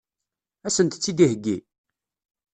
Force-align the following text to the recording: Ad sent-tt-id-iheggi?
Ad 0.67 0.71
sent-tt-id-iheggi? 0.75 1.57